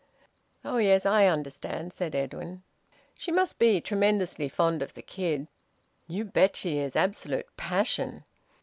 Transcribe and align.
"Oh 0.65 0.77
yes, 0.77 1.05
I 1.05 1.27
understand," 1.27 1.93
said 1.93 2.15
Edwin. 2.15 2.63
"She 3.13 3.31
must 3.31 3.59
be 3.59 3.79
tremendously 3.79 4.49
fond 4.49 4.81
of 4.81 4.95
the 4.95 5.03
kid." 5.03 5.45
"You 6.07 6.25
bet 6.25 6.55
she 6.55 6.79
is! 6.79 6.95
Absolute 6.95 7.55
passion. 7.55 8.23